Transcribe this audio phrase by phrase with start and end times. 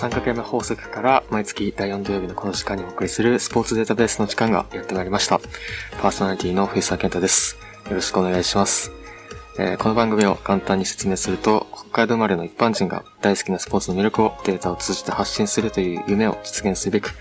[0.00, 5.38] 三角山法則から毎月第4土曜日のこの時間にお送りするスポーツデータベースの時間がやってまいりました。
[6.00, 7.58] パーソナリティの藤沢健太です。
[7.84, 8.90] よろしくお願いします。
[9.58, 17.12] えーこの番組を簡単に説明すると、北海道生まれの一般人が大好きなスポーツの魅力をデータを通じて発信するという夢を実現すべく、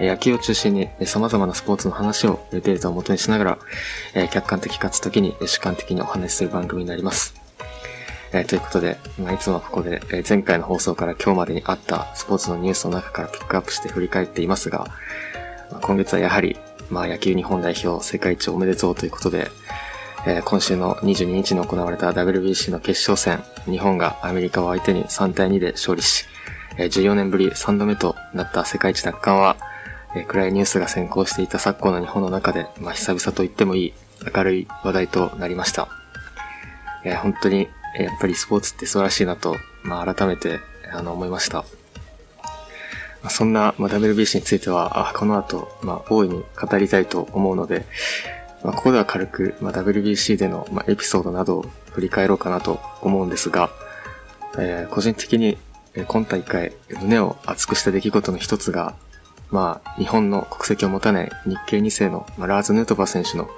[0.00, 3.58] 野球を中心に様々なスポーツの話をデータを元にしなが
[4.14, 7.41] ら、客観的かつ時に主観的にお話しする番組になります。
[8.34, 14.86] えーということで、まあ、いつもここで、えー前回の放送から今日までにあったスポーツのニュースの中からピックアップして振り返っていますが、
[15.70, 16.56] まあ今月はやはり、
[16.90, 19.50] まあ、野球日本代表世界一おめでとうということで、
[20.26, 26.24] えー今週の22日に行われた WBC の決勝戦、日本がアメリカを相手に3対2で勝利し、
[26.78, 29.56] えー14年ぶり3度目となった世界一奪還は、
[30.16, 33.94] えー暗いニュースが先行していた昨今の日本の中で、まあ、久々と言ってもいい
[34.34, 35.88] 明るい話題となりました。
[37.04, 40.60] えー本当に、やっぱりスポーツって素晴らしいなと、まあ、改めて、
[40.92, 41.64] あの、思いました。
[43.28, 47.84] そんな、まあ、WBC については、あこの後、まあ、大いに語りたいと思うので、
[48.64, 53.70] まあ、ここでは軽く、まあ、WBC での、まあ、エピソードなどを振り返ろうかなと思うんですが、
[54.58, 55.56] えー個人的に、
[55.94, 58.94] え今大会、胸を熱くした出来事の一つが、
[59.50, 63.50] まあ、日本の国籍を持たない日系2世の、まあ、ラーズ・ヌートバー選手の、ま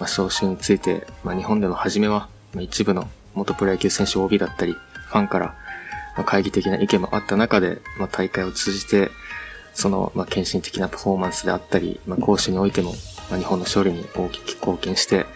[0.00, 9.10] あ、招集について、まあ、日本での初めは、まあ、一部の元プロ野球選手 OB だったり、ファンから、まあ、懐疑的な意見もあった中で、まあ、大会を通じて、
[9.74, 12.92] その、まあ、献身的なパフォーマンスであったり、まあ、攻守においても、
[13.30, 15.26] まあ、日本の勝利に大きく貢献して、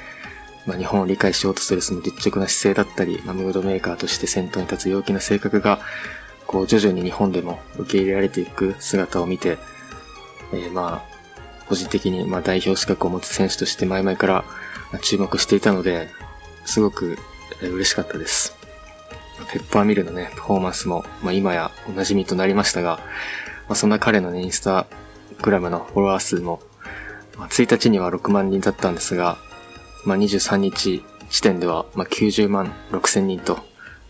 [0.67, 5.81] まあ、日本を理解しようとするその実直な姿勢だったり、まあ、ムードメーカーとして先頭に立つ陽気な性格が、
[6.47, 9.59] こう、徐々に日本でも受け入れられていく姿を見て、
[10.53, 11.17] えーまあ、
[11.69, 14.45] 個人的に、まあ、代表資格を持つ選手として前々から
[15.03, 16.09] 注目していたので、
[16.65, 17.17] すごく
[17.62, 18.57] 嬉しかったです。
[19.53, 22.99] ペッパーミルのね、パフォーマンスも、まあ、今やお馴染みとなりましたが、
[23.69, 24.87] まあ、そんな彼のね、インスタ
[25.43, 26.61] グラムのフォロワー数も、
[27.37, 29.39] まあ、1日には6万人だったんですが、
[30.05, 33.59] まあ、23日時点では、まあ、90万6千人と、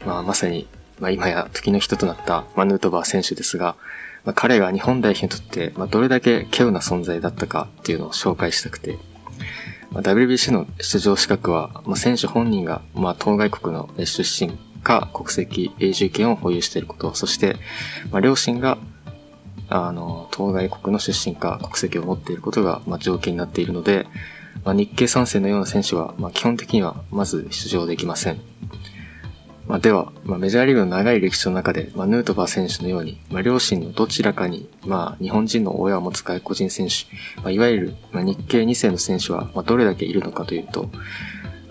[0.04, 0.68] まあ、まさに、
[0.98, 3.76] まあ、今や時の人となった、まあ、ヌートバー選手ですが、
[4.24, 8.98] まあ、彼が日本代表にとって、まあ、どれだけ稀有な存在だったかっていうのを紹介したくて、
[9.90, 14.52] まあ、WBC の出場資格は、まあ、選手本人が、まあ、当該国の出身
[14.82, 17.56] か国籍永住権を保有していること、そして、
[18.10, 18.78] まあ、両親が、
[19.68, 24.06] あの、当該国の出身か国籍を持っていることが、まあ、条件になっているので、
[24.64, 28.40] まあ、日系3世のような選手は、まあ、基本的にはまず出場できません。
[29.68, 40.88] まあ、では、まあ、メジャーリーグの長い歴史の中で、まあ、ヌートバー選手のように、まあ、両親のどちらかに、まあ、日本人の親を持つ外国人選手、まあ、いわゆる、まあ、日系2世の選手は、まあ、どれだけいるのかというと、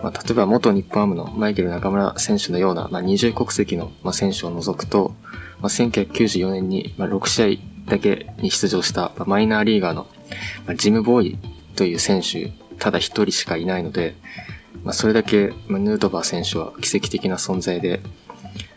[0.02, 5.14] まあ、例えば元日本ハムのマイケル中村選手のような、まあ、二重国籍の、まあ、選手を除くと、
[5.60, 10.06] まあ、1994年に、まあ、6試合だけに出場した、まあ、マイナーリーガーの、
[10.66, 11.38] まあ、ジム・ボーイ
[11.76, 14.16] という選手、ただ一人しかいないので、
[14.86, 18.00] まあ、それだけ、ま、ヌートバー選手は奇跡的な存在で、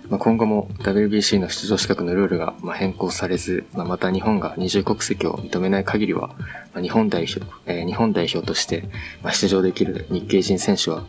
[0.09, 6.30] まあ、今後も WBC の出場資格のルールがま変更されず、まあ、また日本が二重国籍を認めない限りは、
[6.74, 8.90] まあ、日本代表、えー日本代表として
[9.22, 11.06] ま出場できる日系人選手は、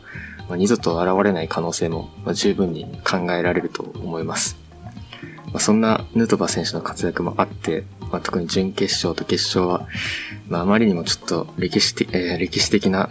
[0.50, 4.59] まあ、二度と現れない可能性もま十分に考えられると思います。
[5.47, 9.89] まあ、そんなヌートバー選手の活躍もあって、まあ、特に準決勝と決勝は、
[10.49, 13.09] まあ、あまりにもちょっと歴史的、えー歴史的な、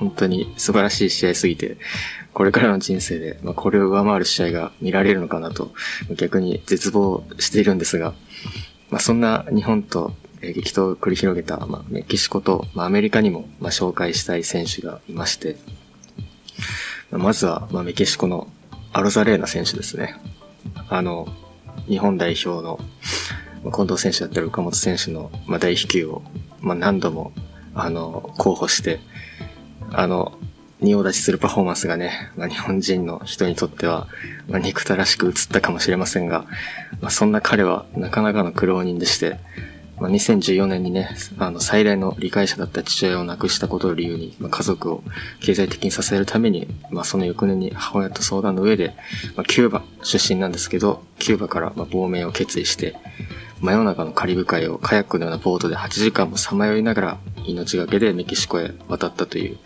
[0.00, 1.76] 本当に素晴らしい試合すぎて、
[2.32, 5.72] これからの人生で、まあ、これを上回る試合が見られるのかなと、
[6.16, 8.14] 逆に絶望しているんですが、
[8.90, 15.56] まあ、そんな日本と激闘を繰り広げた、まあ、メキシコと、まあ、アメリカにも、まあ、紹介したい選手がいまして、
[17.10, 18.48] まずは、まあ、メキシコの
[18.94, 20.16] アロザレーナ選手ですね。
[20.88, 21.28] あの、
[21.88, 22.80] 日本代表の、
[23.62, 26.22] 近藤選手だったり岡本選手の、まあ、大飛球を、
[26.60, 27.32] まあ、何度も、
[27.74, 29.00] あの、候補して、
[29.92, 30.38] あの、
[30.80, 34.08] 仁王立ちするパフォーマンスがね、まあ、日本人の人にとっては、
[34.48, 36.46] まあ、憎たらしく映ったかもしれませんが、
[37.00, 39.38] まあ、そんな彼はなかなかの苦労人でして、
[40.00, 45.04] まあ、2014年にね、あの、最大の理解者だった父親を亡くしたことを理由に、まあ、家族を
[45.40, 48.94] 経済的に支えるために、まあ、その翌年に母親と相談の上で、
[49.36, 52.96] まあ、キューバ出身なんですけど、キューバからま亡命を決意して、
[53.60, 59.58] 真夜中のカリブ海をカヤックのようなボートで8時間もさまよいながら命がけでメキシコへ渡ったという、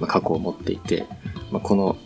[0.00, 1.06] まあ、過去を持っていて、
[1.50, 1.96] まあ、この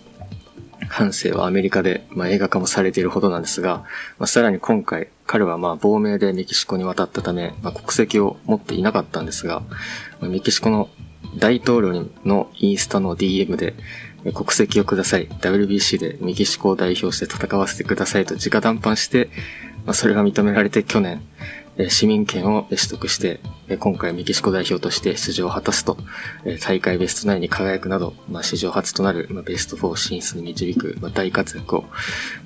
[0.88, 3.84] 半生はアメリカで、まあ、映画化もされているほどなんですが、
[4.18, 9.60] まあ、さらに今回、彼はまあ亡命でメキシコに渡ったため、まあ、国籍を持っていなかったんですが、
[10.20, 10.88] まあメキシコの
[11.38, 13.74] 大統領のインスタの DM で、
[14.32, 15.28] 国籍をください。
[15.28, 19.30] WBC でメキシコを代表して戦わせてくださいと直談判して、
[19.86, 21.22] まあ、それが認められて去年、
[21.88, 23.40] 市民権を取得して、
[23.78, 25.96] 今回メキシコ代表として出場を果たすと、
[26.62, 31.84] 大会ベスト9に輝くなど、まあ、史上初となるベスト4進出に導く大活躍を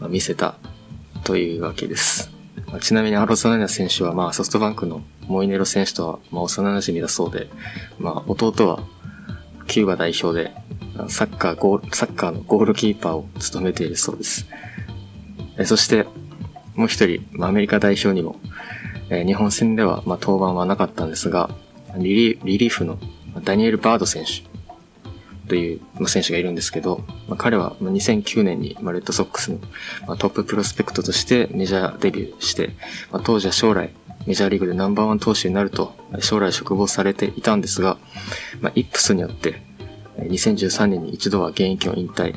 [0.09, 0.57] 見せた
[1.25, 2.31] というわけです。
[2.73, 7.49] まちなみにアロザナナ選手は、まあ、ソフトバンクのモイネロ選手とは、まあ、幼馴染だそうで、
[7.99, 8.85] まあ、弟は、
[9.67, 10.53] キューバ代表で、
[11.09, 14.47] サッカーゴール、サッカーのゴールキーパーを務めているそうです。
[15.65, 16.07] そして、
[16.81, 18.37] もう一人、まあ、アメリカ代表にも、
[19.11, 21.50] えー、日本戦では、まあ、登板はなかったんですが、
[21.99, 22.99] リリリリーフの
[23.44, 24.49] ダニエル・バード選手
[25.47, 29.59] という、まあ、選手がいるんですけど、まあ、彼は2009年に、まあ、レッドソックスの、
[30.06, 32.71] まあ、トッププロスペクトとしてメジャーデビューして、
[33.12, 33.91] まあ、当時は将来
[34.26, 37.99] メジャーリーグでナンバーワン投手になると将来嘱望されていたんですが、
[38.62, 39.61] まあ、イップスによって
[40.17, 42.37] 2013年に一度は現役を引退。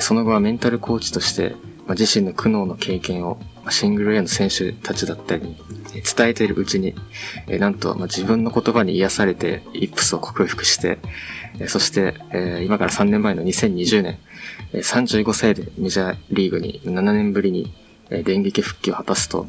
[0.00, 1.56] その後はメンタルコーチとして
[1.90, 3.40] まあ、自身の苦悩の経験を、
[3.70, 5.56] シングル A の選手たちだったり
[5.92, 6.94] 伝えているうちに、
[7.46, 10.98] えー、なんと、まあ、自分の言葉に癒されて、イップスを克服して、
[11.58, 14.18] えー、そして、えー、今から3年前の2020年、
[14.72, 17.72] えー、35歳でメジャーリーグに7年ぶりに、
[18.10, 19.46] えー、電撃復帰を果たすと、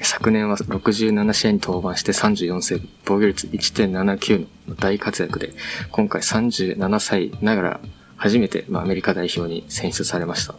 [0.00, 5.52] 昨年は67試合に登板して34セーブ、防御率1.79の大活躍で、
[5.90, 7.80] 今回37歳ながら
[8.16, 10.54] 初めて、まあ、アメリカ代表に選出されました。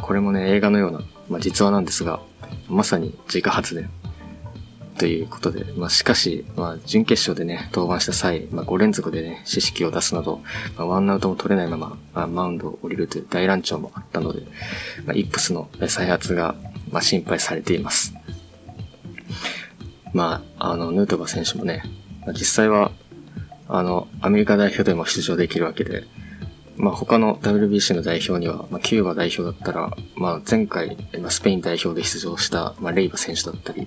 [0.00, 2.20] これもね、映画のような、まあ、実話なんですが、
[2.68, 3.90] まさに自家発電
[5.00, 10.42] ということで、まあ、しかし、まあ、準決勝でね、登板した際、まあ、5連続でね、四式を出すなど、
[10.76, 14.42] まあ、ワンアウトも取れないまま、まあ、マウンドを降りるという大乱調もあったので、
[15.06, 16.54] まあ、イップスの再発が、
[16.90, 18.14] まあ、心配されています。
[20.12, 21.82] まあ、あの、ヌートバー選手もね、
[22.26, 22.92] まあ、実際は、
[23.68, 26.04] あの、アメリカ代表でも出場できるわけで、
[26.80, 33.86] まあ、他の WBC の代表には、まあ、キューバ代表だったら、まあ、前回、まあ、スペイン代表で出場した、まあ、レイバ選手だったり、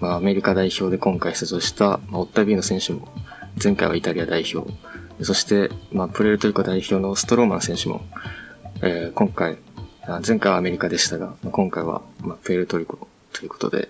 [0.00, 3.08] まあ、アメリカ代表で今回出場した、まあ、オッタビーノ選手も、
[3.62, 4.70] 前回はイタリア代表、
[5.22, 8.04] そして、まあ、プレルトリコ代表のストローマン選手も、
[8.82, 9.56] えー、今回、
[10.26, 13.88] 前回はアメリカでしたが、今回は、まあ、プエルトリコということで、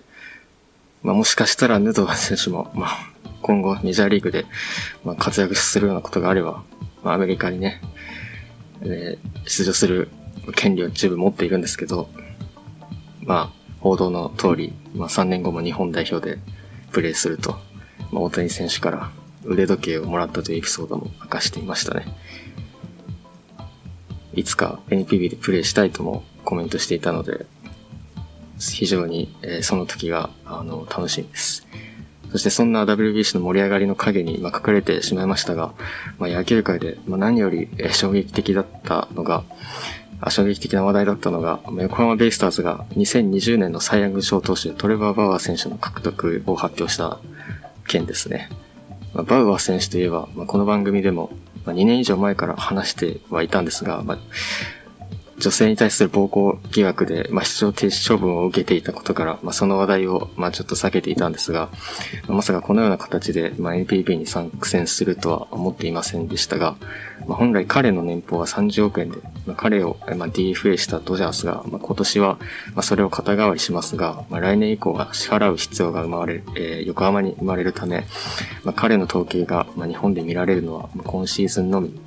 [1.03, 3.09] まあ、もしかしたらヌドバ選手も、まあ、
[3.41, 4.45] 今後メジャーリーグで、
[5.03, 6.63] まあ、活躍するようなことがあれば、
[7.03, 7.81] まあ、アメリカにね、
[8.81, 10.09] えー、出場する
[10.55, 12.09] 権利を十分持っているんですけど、
[13.21, 16.39] まあ、報道の通り、まあ3年後も日本代表で
[16.91, 17.57] プレーすると、
[18.11, 19.11] まあ大谷選手から
[19.45, 22.05] 腕時計をもらったというエピソードも明かしていましたね。
[24.33, 27.45] いつか NPB でプレイしたいともコメントしていたので、
[28.59, 31.67] 非常に、えー、その時が、あの、楽しみです。
[32.31, 35.73] そしてそんな WBC の盛り上がりの陰に、まあ、書かれてしまいましたが、
[36.19, 39.43] まあ、野球界で、何より、衝撃的だったのが、
[40.29, 47.19] 衝撃的な話題だったのが、横浜ベイスターズが2020年のサイヤング賞投手トレバー・バウアー選手の獲得を発表した
[47.87, 48.49] 件ですね。
[49.13, 51.31] バウアー選手といえば、この番組でも、
[51.65, 54.03] 2年以上前から話してはいたんですが、
[55.39, 61.69] 女性に対する暴行疑惑で、まあ、出場停止処分を受けていたことから、まあ、その話題を、まあ、ちょっと避けていたんですが、
[62.27, 66.75] まさかこのような形で、まあ、NPB に参戦するとは思っていませんでしたが、
[67.27, 72.39] まあ、本来彼の年俸は30億円で、まあ、彼を、まあ、DFA したドジャースが、まあ、今年は、
[72.73, 78.07] まあ、それを肩代わりしますが、まあ、来年以降は支払う必要が生まれる、えー、横浜に生まれるため、
[78.63, 81.99] まあ、彼の統計が、まあ、日本で見られるのは、まあ、今シーズンのみ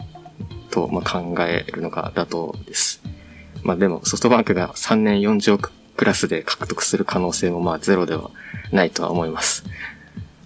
[0.70, 3.00] と、まあ、考えるのが妥当です。
[3.62, 8.30] まあでもソフトバンクが3年40億クラスで獲得する可能性もまあゼロでは
[8.72, 9.64] ないとは思います。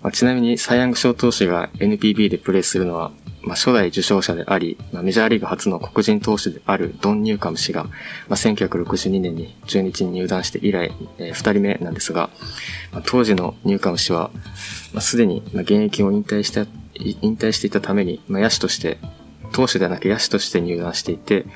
[0.04, 7.90] まあ、ちなみにサイヤング賞投手が NPB でプレーするのは、まあ、初代受賞者であり、まあ、メジャーリーグ初の黒人投手であるドン・ニューカム氏が、ま
[8.30, 12.28] あ、1962年に中日に入団して以来、えー、2人目なんですが、
[12.92, 14.30] まあ、当時のニューカム氏は、
[14.92, 18.98] まあ、すでに現役を引退した、引退していたために、まあ、野手として、
[19.52, 21.46] 投手ではなく野手として入団していて、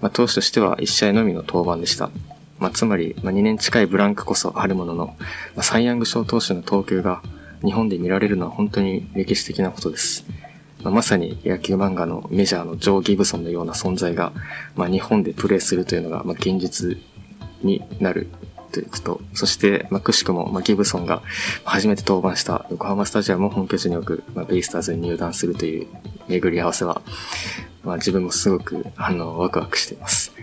[0.00, 2.10] まあ、投手としては1試合のみの登板でした。
[2.58, 5.14] まあ、つまり、まあ、2年近いブランクこそあるものの、ま
[5.58, 7.22] あ、サイヤング賞投手の投球が
[7.64, 10.24] 日本で見られるのは本当に歴史的なことです。
[10.82, 14.32] まあ、まさに野球漫画のメジャーのジョー・ギブソンのような存在が、
[14.76, 16.98] まあ、日本でプレーするというのが、まあ、現実
[17.62, 18.28] になる
[18.72, 19.20] ということ。
[19.34, 21.22] そして、まあ、くしくも、まあ、ギブソンが
[21.64, 25.86] 初めて登板した横浜スタジアムを本拠地に置く、まあ、ベイスターズに入団するという
[26.28, 27.02] 巡り合わせは、
[27.88, 30.34] まあ、自分もすごく、あの、ワクワクしています。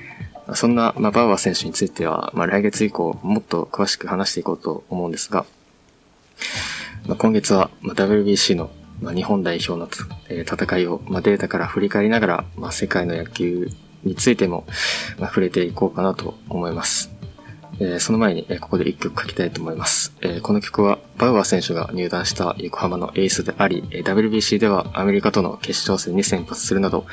[0.55, 5.45] そんな、まあ、バウアー選手については、まあ、来月以降、もっと詳しく話していこうと思うんですが、
[7.05, 9.87] まあ、今月は、まあ、WBC の、まあ、日本代表の、
[10.27, 13.69] えー、戦いを、まあ、データから振り返りながら、まあ、世界の野球
[14.03, 14.65] についても、
[15.19, 17.14] まあ、触れていこうかなと思います。
[17.79, 20.13] えー、その前に、えー、ここで一曲書きたいと思います。
[20.21, 27.05] えー、この曲は、バウアー選手が入団した横浜のエースであり、え WBC ではアメリカとの決勝戦に先発するなど、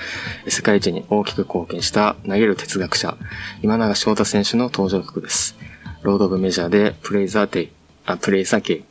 [0.48, 3.16] 世界一に大きく貢献した投げる哲学者、
[3.62, 5.56] 今永翔太選手の登場曲です。
[6.02, 7.72] ロード・オブ・メジャーで、プレイザーテイ、
[8.06, 8.84] あ、プレイザーケイ。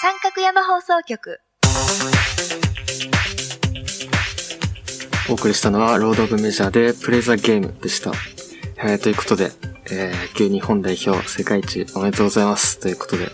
[0.00, 1.40] 三角山放送局。
[5.30, 8.12] お送りしたのは、ロード・オブ・メジャーで、プレイザーゲームでした。
[8.78, 9.50] えー、ということで、
[9.90, 12.80] えー、旧日本代表世界一おめでとうございます。
[12.80, 13.28] ということで、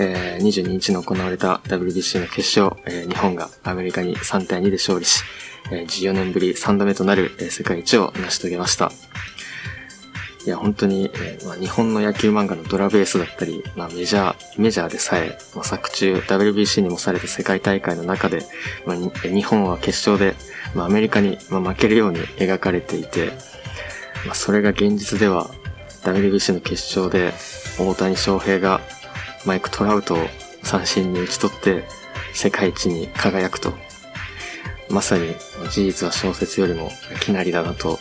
[0.00, 5.22] えー、22日に行われた WBC の決勝、えー、日本がアメリカに3対2で勝利し、
[5.70, 8.90] えー、14年ぶり3度目となる、え、世界一を成し遂げました。
[10.46, 18.46] いや、本当に、えまあ、日本の野球漫画のドラベースだったり、まあ、メジャー、メジャーでさえ、まあ、作中 WBC にもされた世界大会の中で、
[18.86, 20.34] まあ、日本は決勝で、
[20.74, 23.32] まあ、アメリカに、まあ、負けるように描かれていて、
[24.26, 25.50] まあ、それが現実では
[26.04, 27.32] WBC の決勝で
[27.78, 28.80] 大谷翔平が
[29.44, 30.18] マイク・トラウトを
[30.62, 31.84] 三振に打ち取って
[32.32, 33.74] 世界一に輝くと。
[34.90, 35.36] まさに
[35.70, 38.00] 事実は小説よりもきなりだなと、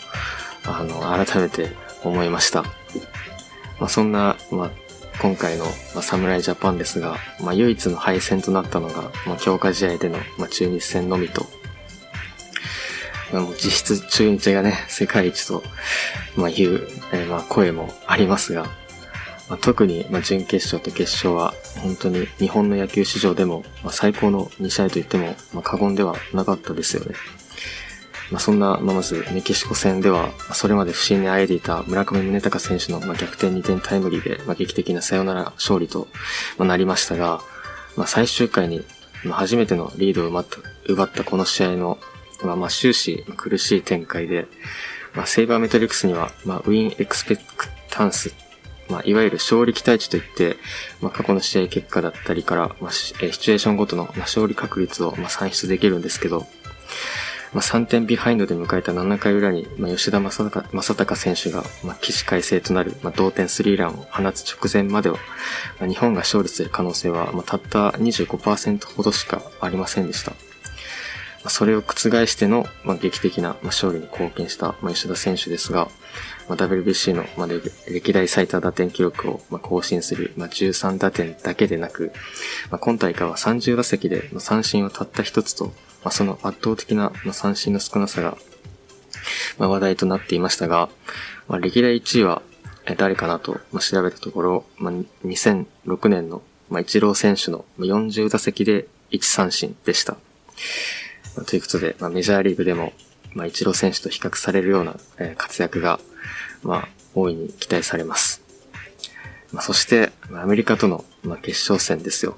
[0.66, 1.70] あの、改めて
[2.04, 2.64] 思いました。
[3.80, 4.72] まあ、そんな、まあ、
[5.22, 5.66] 今回の、
[5.96, 11.46] ま、侍ジャパンですが、まあ、唯一の敗戦となったのが、まあ、強化試合での、まあ、中日戦のみと。
[13.32, 15.64] まあ、もう実質中日がね、世界一と、
[16.36, 18.64] まあ、いう、えー、まあ、声もありますが、
[19.50, 27.16] まあ、特に、まあ、準決勝と決勝は、本当に日本の野球史上でも、まあ、最高の2試合と言っても、まあ、過言ではなかったですよね。
[28.32, 36.08] まあ、そんな、ま、まずメキシコ戦では、それまで不振にあえいでいた村上宗隆選手の、ま、逆転2点タイムリーで、ま、劇的なサヨナラ勝利と、
[36.58, 37.42] ま、なりましたが、
[37.96, 38.84] まあ、最終回に、
[39.24, 40.46] ま、初めてのリードを
[40.88, 41.98] 奪ったこの試合の、
[42.44, 44.48] まあ、ま終始苦しい展開で、
[45.16, 47.44] まあ、セイバーメトリックスには、まあ、ウィンエクスペク
[47.90, 48.34] タンス、
[48.90, 50.58] まあ、いわゆる勝利期待値といって、
[51.02, 56.48] まあ、過去の試合結果だったりから、まあ、シチュエーションごとの、勝利確率を、ま、算出できるんですけど、
[57.54, 65.18] まあ、3点ビハインドで迎えた7回裏に、まあ、吉田正尚正尚選手が、まあ、起死回生となる、まあ、同点スリーランを放つ直前までは、
[65.80, 70.34] まあ、日本が勝利する可能性は、まあ、たった25%ほどしかありませんでした。
[71.48, 75.88] それを覆しての、まあ、劇的な、まあ、勝利に貢献した、まあ、吉田選手ですが、
[76.50, 77.48] まあ、WBC の、まあ、
[77.88, 82.12] 歴代最多打点記録を、まあ、更新する、まあ、13打点だけでなく、
[82.70, 85.72] まあ、今大会は30打席で、まあ、三振をたった一つと、
[86.04, 88.38] まあ、その圧倒的なまあ三振の少なさが、
[89.58, 90.90] まあ、話題となっていましたが、
[91.48, 92.42] まあ、歴代1位は
[92.98, 94.94] 誰かなと、まあ、調べたところ、まあ、
[95.26, 100.14] 2006年の、まあ、イチロー選手の40打席で1三振でした。
[101.36, 102.94] まあ、ということで、まあ、メジャーリーグでも、
[103.34, 106.00] まあ、イチロー選手と比較されるような、えー、活躍が、
[106.64, 108.42] まあ、大いに期待されます。
[109.52, 112.38] まあ、そして、アメリカとの、まあ、決勝戦ですよ。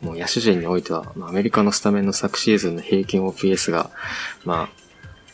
[0.00, 3.90] もう野手陣においては、まあ、アメリカのスタメンの昨シーズンの平均 OPS が、
[4.44, 4.78] まあ、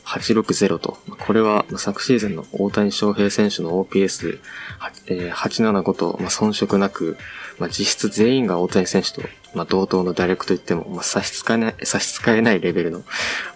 [0.05, 7.17] 860と、これは昨シーズンの大谷翔平選手の OPS875 と、まあ、遜色なく、
[7.59, 9.23] まあ、実質全員が大谷選手と、
[9.55, 13.03] まあ、同等の打力といっても、まあ、差し支えない、差し支えないレベルの、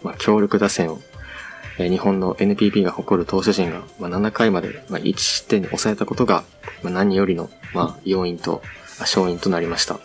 [0.02, 1.00] まあ、強力打線を、
[1.78, 6.44] え、日本の NPB が誇る投手陣が、まあ、7回まで、まあ、1失点に抑えたことが、
[6.82, 8.62] まあ、何よりの、まあ、要因と、
[9.00, 10.00] 勝因となりました。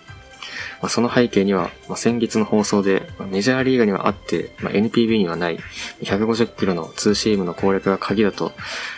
[0.84, 5.58] まあ、その背景には、まあ、先月の放送で、まあ、メジャーリーガーにはあって、まあ、NPB にはない
[6.02, 8.52] 150キロのツーシームの攻略が鍵だと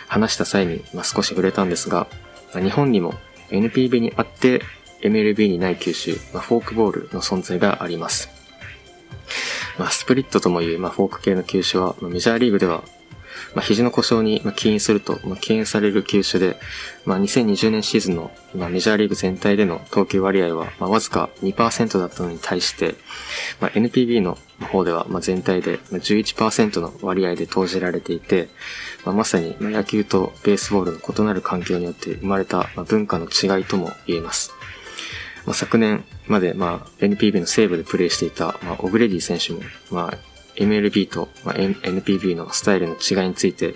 [0.08, 2.08] 話した際に、まあ、少し触れたんですが、
[2.52, 3.14] まあ、日本にも
[3.50, 4.62] NPB にあって
[5.00, 8.30] MLB にない球種、まあ、フォークボールの存在があります。
[9.78, 12.82] まあ、スプリットともいう、まあ、フォーク系の球種は、まあ、メジャーリーグでは
[13.56, 16.58] まあ、肘の故障に起因すると、まあ、敬遠される球種で、
[17.06, 22.96] まあ、2020年シーズンの、まあ、メジャーリーグ全体での投球割合は、まあ、わずか2%だったのに対して、
[23.58, 24.36] まあ、NPB の
[24.70, 28.50] 方では、まあ、全体で11%の割合で投じられていて、
[29.06, 34.52] まあ、まさに野球とベースボールの異なる環境によって生まれた文化の違いとも言えます。
[35.46, 39.60] まあ、昨年まで、まあ、NPB の西部でプレーしていた、まあ、オグレディ選手も、
[39.90, 43.74] まあ、MLB と、まあ、NPB のスタイルの違いについて、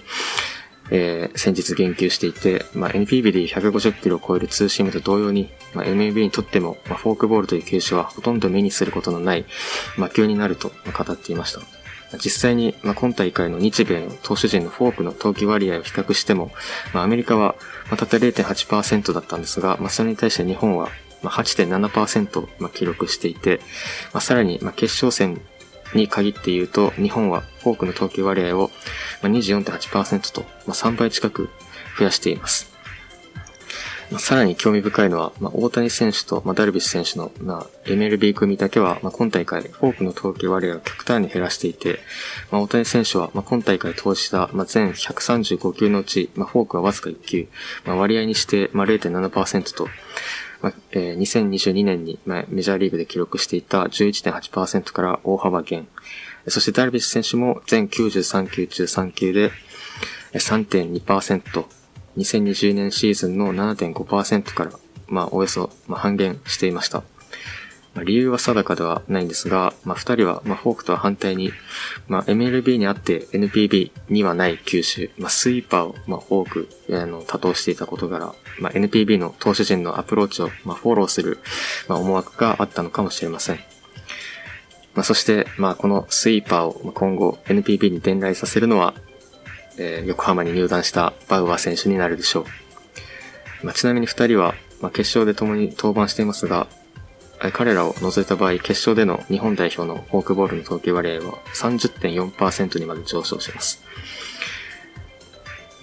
[0.90, 9.46] えー、先日言及していて、まあ、NPB で150キロを超えるツーシームと同様に、まあ、MLB にとっても、まあ、フォークボールという球種はほとんど目にすることのない
[9.96, 11.60] 魔球になると語っていました。
[12.18, 16.50] 実際に、まあ、今大会の日米の投手陣のフォークの投球割合を比較しても、
[16.92, 17.54] まあ、アメリカは、
[17.86, 20.88] まあ、たった0.8%だったんですが、まあ、それに対して日本は、
[21.22, 23.60] まあ、8.7%、まあ、記録していて、
[24.12, 25.40] まあ、さらに、まあ、決勝戦
[25.94, 28.70] に限って言うと、日本はフォークの投球割合を
[29.22, 31.50] 24.8%と、3倍近く
[31.98, 32.70] 増やしています。
[34.18, 42.00] さらに興味深いのは、まあ、大谷選手と、まあ、ダルビッシュ選手の、まあ、MLB 組だけは、まあ、今大会、フォークの投球割合を極端に減らしていて、
[42.50, 47.48] まあ、大谷選手は、まあ、今大会投じた、まあ、全135球のうち、まあ、フォークはわずか1球、
[47.84, 49.88] まあ、割合にして、まあ、0.7%と、
[50.62, 55.88] まあえー、2022年に、メジャーリーグで記録していた11.8%から大幅減。
[56.48, 59.50] そしてダルビッシュ選手も全93球中3球で
[60.32, 61.64] 3.2%、
[62.16, 64.72] 2020年シーズンの7.5%から、
[65.08, 67.02] まあ、およそ、半減していました。
[68.00, 71.52] まあ、理由は定かではないんですが、まあ、二人は、まあ、フォークとは反対に、
[72.08, 81.40] まあ、MLB にあって NPB にはない球種、まあ、スイーパーを、まあ、多く、あの、多投していたことから、まあ、NPB の投手陣のアプローチを、まあ、フォローする、
[81.88, 83.56] まあ、思惑があったのかもしれません。
[84.94, 88.94] まあ、そして、まあ、このスイーパーを今後 NPB に伝来させるのは、
[89.76, 92.46] えー、横浜に入団したバウアー選手になるでしょ
[93.62, 93.66] う。
[93.66, 96.66] まあ、ちなみに二人は、まあ、決勝で共に登板していますが、
[97.52, 103.82] 彼らを除いた場合、決勝での日本代表のフォークボールの投球割合は30.4%にまで上昇します。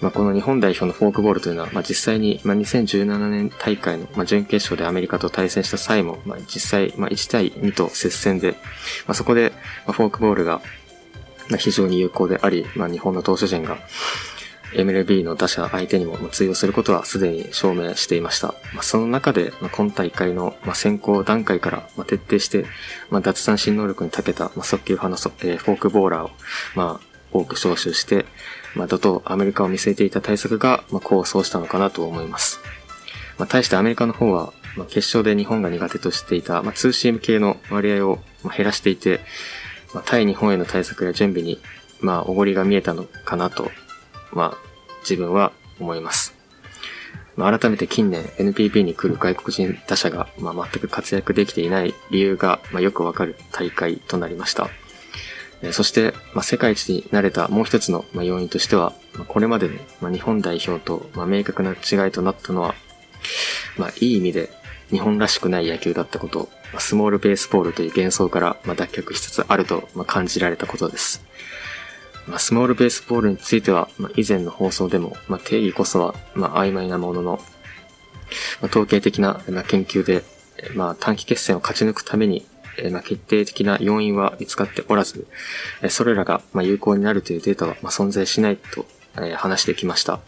[0.00, 8.58] まあ、この日本代表のフォークボールというのは、まあ、実際に、まあ、2017年大会の、まあ、準決勝でアメリカと対戦した際も、まあ、実際、まあ、1対2と接戦で、ま
[9.08, 9.52] あ、そこで、
[9.86, 10.62] まあ、フォークボールが、
[11.58, 13.78] 非常に有効であり、まあ、日本の投手陣が、
[14.72, 18.48] MLB の打者相手にも通用することはすでに証明していました。
[18.74, 22.66] まあ、その中で、まあ、今大会の、まあ、先行段階から、まあ、徹底して、
[23.10, 26.30] まあ、脱三振能力に長けた、まあ、速球派のそ、えー、フォークボーラーを、
[26.74, 28.26] まあ、多く招集して、
[28.74, 32.60] まあ、怒涛アメリカを見据えていた対策が、まあ、功を奏したのかなと思います。
[33.38, 39.20] まあ、対してアメリカの方は、まあ、決勝で日本が苦手としていた、まあ、ツーシーム系の割合を、まあ、減らしていて、
[39.94, 41.58] まあ、対日本への対策や準備に、
[42.00, 43.70] まあ、おごりが見えたのかなと、
[44.32, 44.58] まあ、
[45.00, 46.34] 自分は思います。
[47.36, 54.68] まあ、改めて近年 NPB に来る外国人打者が、まあ、全く活躍できていない理由が、まあ、よくわかる大会となりました。
[55.62, 62.74] えそして、まあ、世界一になれたもう一つの、まあ、要因としては、まあ、これまでの、まあ、日本代表と、まあ、明確な違いとなったのは、
[63.76, 64.50] まあ、いい意味で
[64.90, 71.24] 日本らしくない野球だったこと、まあ、スモールベースボールという幻想から、まあ、脱却しつつあると、まあ、感じられたことです。
[72.28, 77.40] まあ、スモールベースボールについては、まあ、以前の放送でも、まあ、定義こそは、まあ、曖昧なものの、
[78.60, 80.22] まあ、統計的な、まあ、研究で、
[80.74, 82.46] まあ、短期決戦を勝ち抜くために、
[82.78, 85.26] えまあ、決定的な要因は見つかっておらず、
[85.82, 88.86] えそれらが、ま有効になるというデータは、ま存在しないと、
[89.20, 90.20] え話してきました。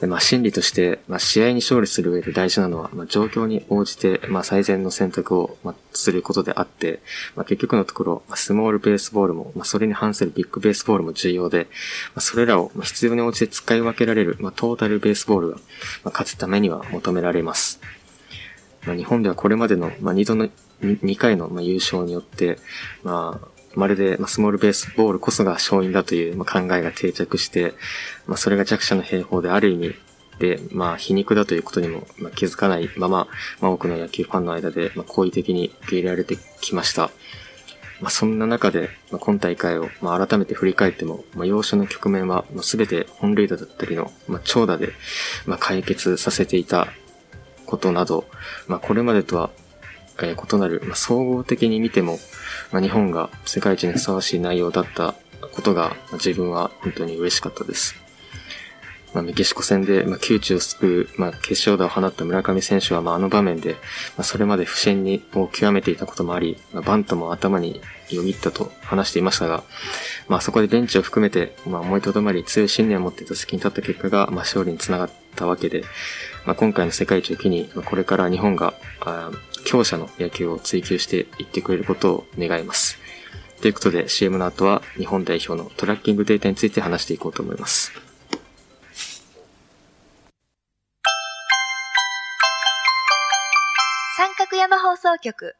[0.00, 7.00] でまあ、心理として、まあ、試合に勝利する上で大事なのは、まあ、状況に応じて、まあ、最善の選択を、まあ、することであって、
[7.34, 11.68] まあ、結局のところ、まあ、スモールベースボールも、まあ、それに反するビッグベースボールも重要で、
[12.14, 17.80] まあ、それらを、まあ、必要に応じて使い分けられる、まあ、トータルベースボールが、まあ、勝つためには求められます。
[18.86, 20.50] まあ、日本ではこれまでの、まあ、2度の、
[20.82, 22.58] 2回の、まあ、優勝によって、
[23.02, 27.74] まあ、まるで、まあ、スモールベースボールこそが勝因だという、まあ、考えが定着して、
[28.26, 29.94] まあ、それが弱者の兵法である意味
[30.38, 33.28] で、まあ、皮肉だということにも、まあ、気づかないまま、
[33.60, 37.10] まあ、多くの野球ファンの間で、まあ、好意的に受け入れられてきました。
[38.00, 44.92] まあ、そんな中で、まあ、今大会を、まあ、改めて振り返っても、まあ、要所の局面は、まあ、全て本塁打だったりの、まあ、長打で、
[45.46, 46.88] まあ、解決させていた
[47.64, 48.26] ことなど、
[48.68, 49.50] まあ、これまでとは、
[50.22, 52.18] えー、異なる、まあ、総合的に見ても、
[52.72, 55.14] まあ、日本が世界一にふさわしい内容だった
[55.52, 58.06] ことが、まあ、自分は本当に嬉しかったです。
[59.16, 63.78] まあ、メキシコ戦で、まあ、窮地を救う、まあ、決勝打を放った村上選手は、まあ、あの場面で、ま
[64.18, 69.64] あ、それまで不審にを極めていたこともあり、まあ、バントも頭によぎったと話していましたが、
[70.28, 75.84] まあ、そこでベンチを含めて、まあ、思いとどまり強い信念を持って打席に立った結果が、まあ、勝利につながったわけで、
[76.44, 79.30] まあ、今回の世界一を機に、まあ、これから日本が、あ
[79.66, 82.98] 強者の野球を追求していってくれることを願います。
[83.60, 87.92] ということで CM の後は日本代表のトラッキングデータについて話していこうと思います。
[94.16, 95.54] 三角山放送局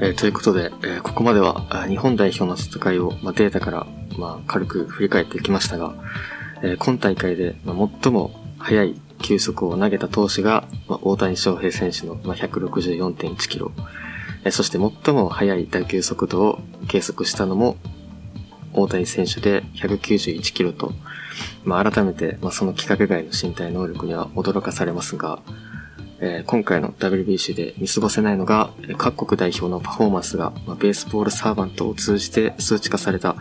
[0.00, 5.94] えー、ということで、えー、ここまでは日本代表の戦いを、まあ、データから、まあ、軽く振り返ってきましたが、
[6.62, 13.72] えー、今大会で、まあ、最も速い球速を投げた投手が、まあ、大谷翔平選手の、まあ、164.1キロ、
[14.50, 17.76] そして最も速い打球速度を計測したのも
[18.72, 20.92] 大谷選手で191キロと、
[21.64, 25.40] まあ、改めて、まあ、その規格外の身体能力には驚かされますが、
[26.20, 33.36] えー、今回の WBC で見過ごせないのが、各国代表のパフォーマンスが、まあ、ベースボールサーバントを通じて数値化された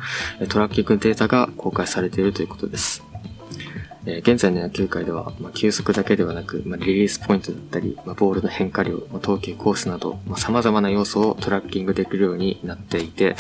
[0.50, 3.07] トラッキングデータが公開されているということです。
[4.10, 13.36] え現在の野球界では、まあ、球速だけではなく、まあ、リリースポイントだったり、まあ、ボールの変化量、ま、投球コースなど、まあ、様々な要素をトラッキングできるようになっていて、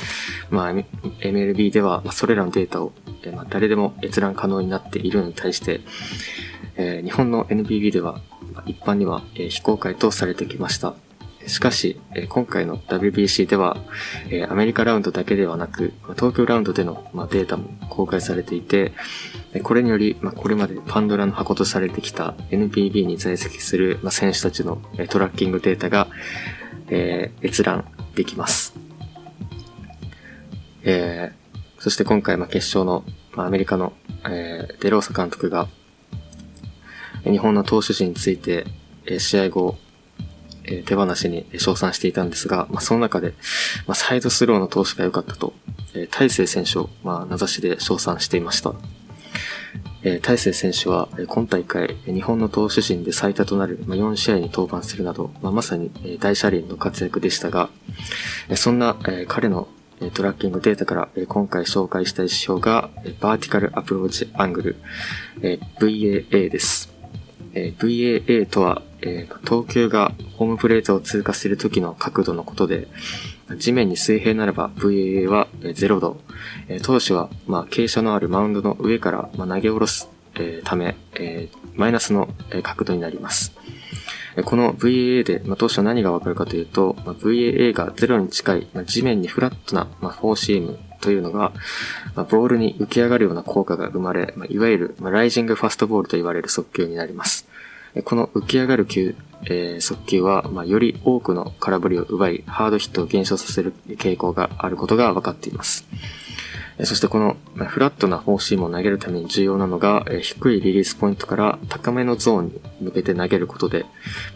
[0.50, 2.92] ま、MLB では、ま、それらのデータを、
[3.24, 5.80] え、ま、誰でも閲覧可能になっているのに対して、
[6.76, 8.20] え、日本の NBB では、
[8.66, 10.96] 一般には、え、非公開とされてきました。
[11.48, 13.78] しかし、今回の WBC では、
[14.50, 18.92] アメリカラウンドだけではなく、東京ラウンドでの、データも公開されていて、
[19.60, 26.08] これにより、まあこれまでパンドラの箱とされてきた NPB に在籍する、まあ選手たちのトラッキングデータが、
[26.90, 28.76] えー、閲覧できます。
[30.84, 33.94] えー、そして今回、まあ決勝の、まあアメリカの、
[34.26, 35.68] えー、デローサ監督が、
[37.24, 38.66] 日本の投手陣について、
[39.06, 39.78] え試合後、
[40.66, 43.34] え手放しに称賛していたんですが、まあ、その中で、
[43.86, 45.54] まあ、サイドスローの投手が良かったと、
[45.94, 48.74] え大勢選手を、まあ、名指しで称賛していました。
[50.10, 55.92] え大勢選手は、今大会、日本の投手陣で最多となる、ま4試合に登板するなど、まあ、まさに、
[56.22, 57.70] 大車輪の活躍でしたが、
[58.56, 58.96] そんな、
[59.28, 59.68] 彼の
[60.14, 62.90] トラッキングデータから今回紹介したい指標が、
[63.20, 64.76] バーティカルアプローチアングル、
[65.82, 66.90] VAA です。
[67.54, 68.84] VAA とは、
[69.44, 72.88] 投球がホームプレートを通過する時の角度のことで、
[73.56, 76.20] 地面に水平ならば VAA は0度、
[76.68, 82.30] えー、投手は、まあ、傾斜のあるマウンドの上から、まあ、投げ下ろす、え、ため、え、マイナスの
[82.64, 83.54] 角度になります。
[84.46, 91.54] この VAA で、まあ、当初何がわかるかというと、まあ、VAA が0に近い、まあ、地面にフラットな、まあ、フォーシームというのが、
[92.16, 97.47] まあ、ボールに浮き上がるような効果が生まれ、まあ、いわゆる、まあ、ライジングファストボールと言われる速球になります。
[98.04, 105.86] この浮き上がる球、えー、速球は、まあ、より多くの空振りを奪い、ハードヒットを減少させる傾向があることが分かっています。
[106.84, 113.86] そしてこのフラットなフォーシームを投げるために重要なのが、低いリリースポイントから高めのゾーンに向けて投げることで、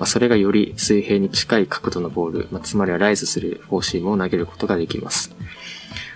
[0.05, 5.35] それがより水平に近い角度のボール、つまりはライズするフォーシームを投げることができます。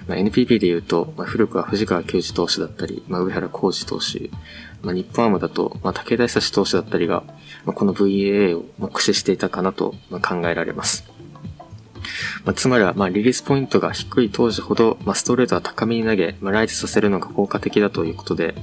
[0.08, 4.30] まあ、NPB で言うと、まあ、古くは藤川球児投手だったり、まあ、上原浩二投手、
[4.82, 7.24] まあ、日本アムだと、まあ、武田久志投手だったりが、
[7.66, 11.16] まあ、この VAA を駆使していたかなと考えられます。
[12.44, 18.56] まあ、つまりは、まあ、リリースポイントが低い当時ほど、まあ、ストレートは高めに投げ、まあ、ライズさせるのが効果的だということで、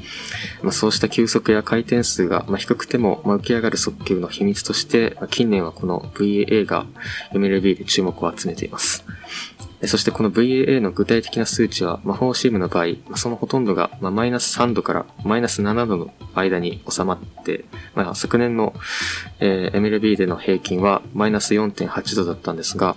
[0.62, 6.86] まあ、そうした球速や回転数が、まあ、低くても、まあ、浮き上がる速球の秘密として、まあ、近年はこの VAA が
[7.32, 9.04] MLB で注目を集めています。
[9.86, 17.64] そしてこの VAA の具体的な数値は、まあ、フォーシームの場合、そのほとんどが、ま、マイナス3度からマイナス7度の間に収まって、
[17.94, 18.74] まあ、昨年の、
[19.40, 22.96] え、MLB での平均はマイナス4.8度だったんですが、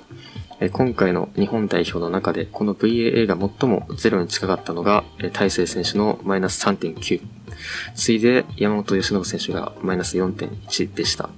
[0.60, 7.22] え、今回の日本代表の中で、この VAA が最もゼロに近かったのが、え、大勢選手のマイナス3.9。
[7.96, 11.30] 次いで山本由伸選手がマイナス4.1でした。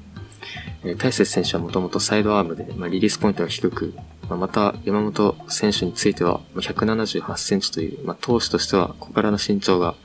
[0.98, 3.94] 大勢選手はもともとサイドアームで、まあ、リリースポイントが低く、
[4.30, 9.96] ままた、山本選手については、178センチという、まあ、投手としては小柄な身長が、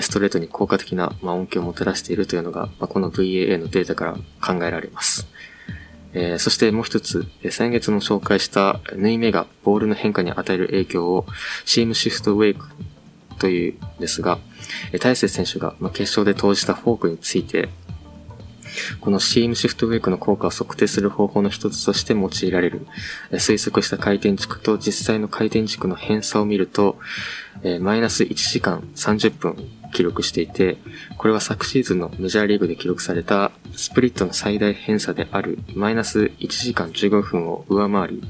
[0.00, 5.26] ストレートに効果的な、まあ、恩恵をもたらしているというのが、まあ、この VAA のデータから考えられます。
[6.14, 11.26] えー、そしてもう一つえ、先月も紹介した縫い目がボールの変化に与える影響を
[11.64, 12.66] シームシフトウェイク
[13.38, 14.38] というですが、
[14.92, 17.70] え大勢選手がまあ決勝で投じたフォークについて、
[19.00, 22.86] このシームシフトウェイクの効果を測定する方法の一つとして用いられる、
[23.32, 26.98] 推測した回転軸と実際の回転軸の偏差を見ると、
[27.80, 29.56] マイナス1時間30分
[29.92, 30.78] 記録していて、
[31.18, 38.22] これは昨シーズンのメジャーリーグで記録されたスプリットの最大偏差であるマイナス1時間15分を上回り、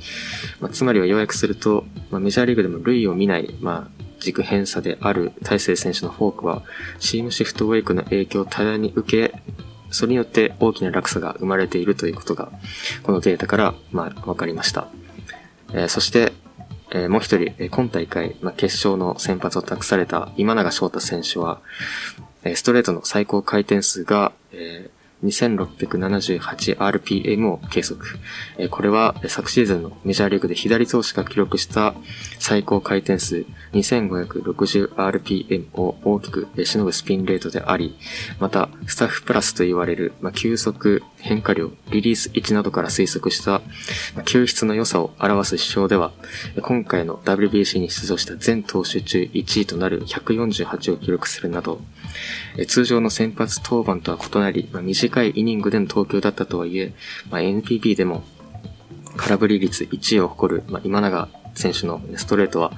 [0.61, 6.63] まあ、つまりは要約すると、まあ、メジャーリーグでも類を見ない、まあ、軸偏差である大勢選手のフォークは、
[6.99, 9.35] シームシフトウェイクの影響を多大に受け、
[9.93, 12.51] それによって大きな落差が生まれているということが、
[13.03, 14.89] このデータから、まあ、わかりました。
[15.73, 16.33] えー、そして、
[16.91, 21.61] えー、もう一人、今大会、まあ、決勝の先発を託された今永翔太選手は、
[22.45, 28.19] えストレートの最高回転数が、えー 2678rpm を計測。
[28.71, 31.95] これは昨シーズンのメジャーリーグで左投手が記録した
[32.39, 37.97] 最高回転数 2560rpm を大きくしのぐスピンレートであり、
[38.39, 43.63] またスタッフプラスと言われる、急速、変化量、リリース位置などから推測した、
[44.15, 46.13] ま救出の良さを表す指標では、
[46.61, 51.81] 今回の WBC に出場した全投手中1位となる148を記録するなど、
[52.67, 56.93] 通常の先発登板とは異なり、ま短短いイニングでの投球だったとはいえ、
[57.31, 58.23] まあ、NPB でも
[59.17, 62.73] 空振り率1位を誇る、まあ、今永選手のストレートは、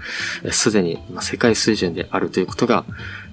[0.50, 2.84] すでに世界水準であるということが、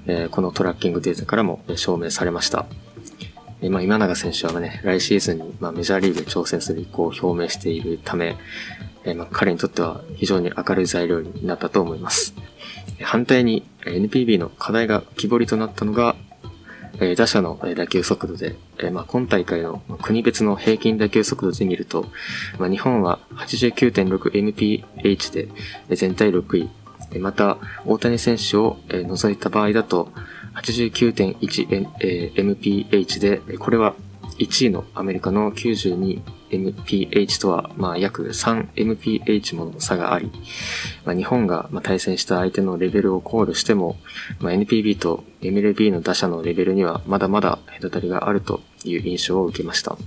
[0.08, 2.66] えこのトラッキングデータからも証明されました。
[3.70, 8.38] ま、今永選手はね、来シーズンに、ま、メジャーリーグに挑戦する意向を表明しているため、
[9.04, 12.34] えま、彼にとっては非常に明るい材料になったと思います。
[13.02, 16.16] 反対に NPB の課題が木彫りとなったのが、
[17.02, 22.06] え打者の打球速度で、えまあ、今大会の国別の平均打球速度で見ると、
[22.60, 25.50] まあ、日本は 89.6mph で
[25.96, 26.70] 全体6位。
[27.20, 30.14] また、大谷選手を除いた場合だと、
[30.56, 33.96] 89.1mph で、これは
[34.38, 40.32] 1位のアメリカの92 MPH とは、まあ、約 3mph もの差があり、
[41.06, 43.98] まあ、日本が対戦した相手のレベルを考慮しても、
[44.40, 49.98] まあ、NPB と MLB の打者のレベルにはまだまだ隔たりがあるという印象を受けました。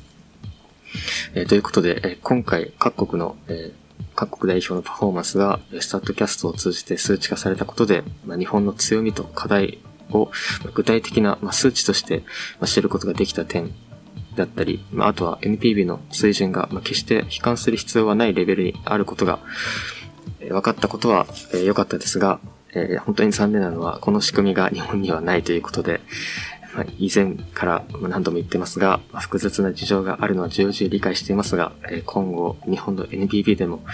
[1.35, 3.85] えー、ということで、えー、今回各国の、えー
[4.17, 9.79] 各国代表のパフォーマンスがスタッドキャストを通じて数値化されたことで、まあ、日本の強みと課題
[10.11, 10.31] を
[10.75, 12.23] 具体的な数値として
[12.65, 13.73] 知ることができた点
[14.37, 19.39] だったり、まああとは NPB の水準がまあ決して悲観する必要はないレベルにあることが
[20.41, 21.27] 分かったことは
[21.65, 22.41] 良かったですが、
[23.05, 26.01] 本当に残念なのはこの仕組みが日本にはないということで、
[26.75, 31.73] まあ以前から何度も言ってますが、複雑な事情があるのは重々理解していますが、
[32.07, 33.85] 今後日本の NPB でも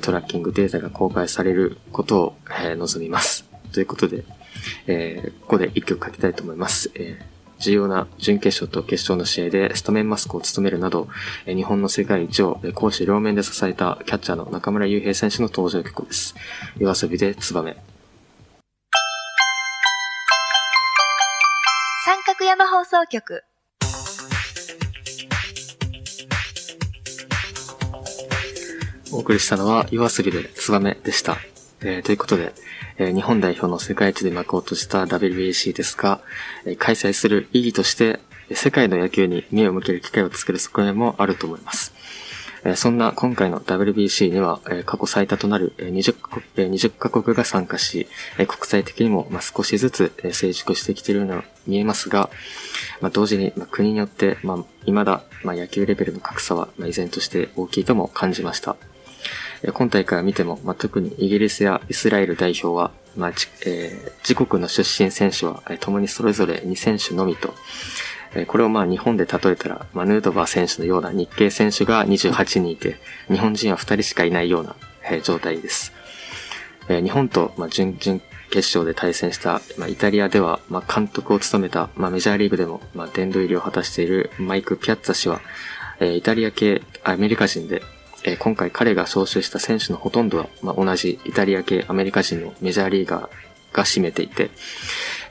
[0.00, 2.36] トラッキングデータが公開されることを
[2.76, 3.44] 望みます。
[3.72, 4.24] ということで、
[4.86, 6.90] えー、ここで一曲書きたいと思います。
[6.94, 7.31] えー
[7.62, 11.08] 重要な準決勝と決勝の試合でスタメンマスクを務めるなど、
[11.46, 16.34] 日本の世界一を攻守両面で支えたキャッチャーの中村悠平選手の登場曲です。
[16.78, 17.76] 夜遊びでツバメ。
[22.04, 23.44] 三角山放送局。
[29.12, 31.36] お送りしたのは夜遊びでツバメでした。
[31.84, 32.52] えー、ということで、
[32.98, 36.20] えー、日本代表の世界一で幕を閉じた WBC ですが、
[36.64, 38.20] えー、開催する意義として、
[38.54, 41.92] 世界の野球に目を向ける機会を作る側面もあると思います。
[42.64, 48.06] えそんな今回の WBC には、え過去最多となる20カ国 ,20 カ国が参加し、
[48.38, 52.30] え国際的にも、ま少しずつ、え成熟してきているように見えますが、
[53.00, 58.76] ま同時に、ま国によって、ま未だ、ま野球レベルの格差は、ま依然として大きいとも感じました。
[59.70, 67.54] 今大会を見ても、まあ、特にイギリスやイスラエル代表は、まあえー、自国の出身選手は、えー、共にそれぞれ2選手のみと、
[68.34, 72.96] えー、これをまあ日本で例えたら、まあ、ヌートバー選手のような日系選手が28人いて、
[73.28, 75.92] 日本人は2人しかいないような、えー、状態です。
[76.88, 78.20] えー、日本と、まあ、準々
[78.50, 85.40] 決勝で対戦した、まあ、イタリアでは、まあ、監督を務めた、まあ、メジャーリーグでも、まあ、殿堂入りを果たしているマイク・ピアッツァ氏は、
[86.00, 87.82] えー、イタリア系アメリカ人で、
[88.24, 93.28] えー、今回彼が招集した選手のほとんどは、まあ、同じイタリア系アメリカ人のメジャーリーガー
[93.72, 94.50] が占めていて、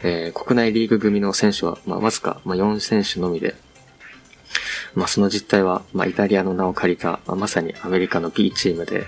[0.03, 3.55] えー、国内リーグ組の選手は、まあ、わずか、まあ、4選手のみで、
[4.95, 9.05] まあ、その実態は、まあ、イタリアの名を借りた、まあ、まさにアメリカの B チームで、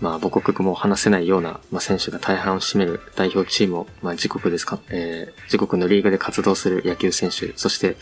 [0.00, 7.96] まあ、母国語も話せないような、まあ、選手が大半を占める代表チームを、まあ、自国ですか、えー、自国のリーグで活動する野球選手、そして、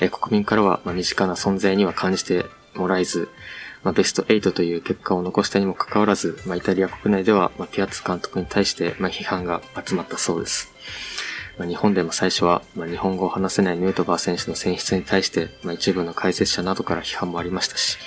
[0.00, 3.28] えー、国民からは、まあ、身近な存在には感じてもらえず、
[3.84, 10.72] まあ、ベスト8という結果を残したにもかかわらず、まあ、イタリア国内では、まあ、ピアツ監督に対して、まあ、批判が集まったそうです。
[11.58, 17.98] まあ、日本でも最初は、まあ、日本語を話せないヌートバー選手の選出に対して、まあ、一部の解説者などから批判もありましたし、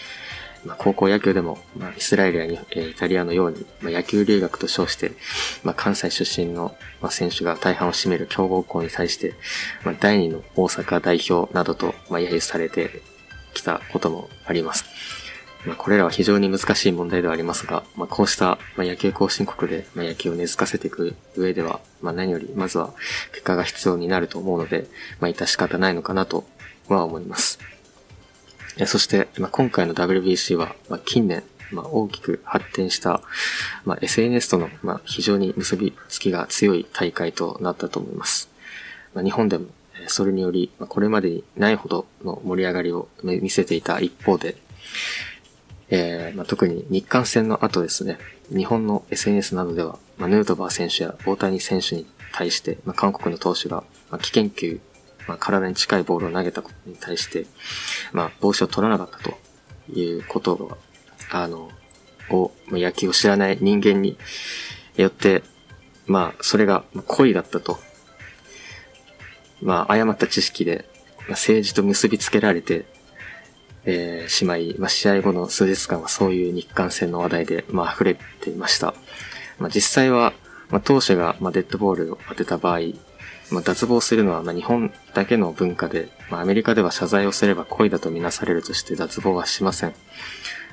[0.66, 5.12] まあ、高校野球でも、まあ、イスラエルやイタリアのように、まあ、野球留学と称して、
[5.64, 9.34] まあ、関西出身の、まあ、選手が大半を占める強豪校に対して、
[9.84, 13.02] まあ、第二の大阪代表などと、まあ、揶揄されて
[13.54, 14.86] きたこともあります。
[15.66, 22.94] まあ、これらは非常に難しい問題ではありますが、まあ、こうした、まあ、野球後進国で、まあ、野球を根付かせていく上では、まあ、何よりまずは
[23.32, 24.88] 結果が必要になると思うので、
[25.20, 26.46] まあ、致し方ないのかなと
[26.88, 27.60] は思います。
[28.86, 33.22] そして、まあ、今回の WBC は、まあ、近年、まあ、大きく発展した、
[33.86, 38.50] まあ、SNS との、まあ、非常に結びつきが強い大会となったと思います。
[39.14, 39.68] まあ、日本でも、
[40.08, 44.56] それにより、これまでにないほどの盛り上がりを見せていた一方で、
[45.94, 48.18] えー、まあ、特に日韓戦の後ですね、
[48.50, 54.80] 日本の SNS などでは、まあ、ヌートバー選手や大谷選手に対して、まあ、韓国の投手が、まあ、危険球、
[55.28, 57.46] まあ、体に近いボールを投げたことに対して、
[58.14, 59.38] まあ、帽子を取らなかったと
[59.94, 60.78] いうことが、
[61.30, 61.70] あの、
[62.30, 64.18] を、まあ、野球を知らない人間に
[64.96, 65.44] よって、
[66.08, 67.80] まあ、それが恋だったと。
[69.62, 70.86] まあ、誤った知識で、
[71.20, 72.86] まあ、政治と結びつけられて、
[73.86, 78.94] えー、しまい、まあ、試合後の数日間はそういう日韓戦の話題で、まあ、溢れていました。
[79.60, 80.34] まあ、実際は、
[80.70, 82.80] まあ、当社が、まあ、デッドボールを当てた場合、
[83.52, 89.94] まあ、脱帽するのは、まあ、日本だけの文化で、まあ、アメリカでは謝罪をすれば恋だとみなされるとして脱帽はしません。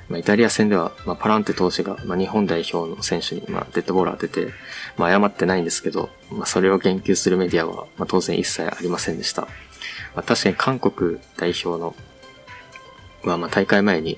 [0.07, 4.51] まあ、イタリア戦では、まあ、パランテ投手が、まあ、日本代表の選手に、まあ、デッドボール当てて、
[4.97, 9.43] まあ、謝ってないんですけど、まあ、それを言及するメディアは、まあ、当然一切ありませんでした。
[9.43, 9.47] ま
[10.21, 11.95] あ、確かに韓国代表の、
[13.23, 14.17] は、まあ、大会前に、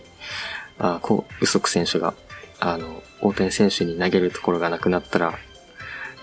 [0.79, 2.13] あこう、ウソク選手が、
[2.59, 5.37] あの、大谷選手に投げるところがなくなったら、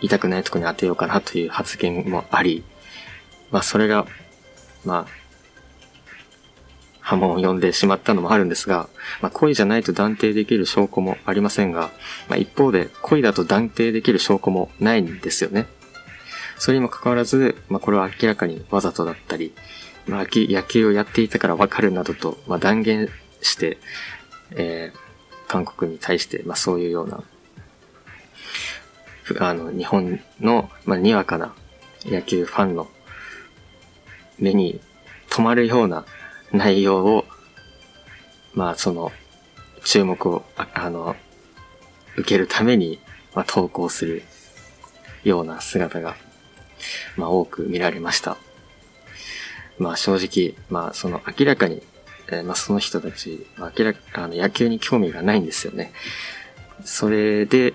[0.00, 2.64] 痛くないところに当てようかなという発言もあり、
[3.50, 4.06] まあ、それが、
[4.84, 5.18] まあ、
[7.00, 8.88] 波紋を呼んでしまったのもあるんですが、
[9.22, 11.90] まあ、恋じゃないと断定できる証拠もありませんが、
[12.28, 15.66] まあ、一方で恋だと断定できる証拠もないんですよね。
[16.58, 19.54] それにもかかわらず、まあ、これは明らかにわざとだったり、
[20.08, 23.08] まあ、野球をやっていたからわかるなどと、まあ、断言
[23.42, 23.78] して、
[24.52, 24.98] えー、
[25.48, 27.22] 韓国に対して、まあ、そういうような、
[29.40, 31.54] あの、日本の、まあ、にわかな
[32.04, 32.88] 野球ファンの
[34.38, 34.80] 目に
[35.28, 36.06] 止まるような
[36.52, 37.24] 内容を、
[38.54, 39.12] まあその、
[39.84, 41.16] 注目を、ああの、
[42.16, 42.98] 受けるために、
[43.34, 44.22] まあ、投稿する
[45.24, 46.16] ような姿が、
[47.16, 48.38] まあ多く見られました。
[49.78, 51.82] まあ正直、まあその明らかに、
[52.28, 55.92] えー、まあその人たち、まあ明らか、あの野球に興味がないんですよね。
[56.84, 57.74] それで、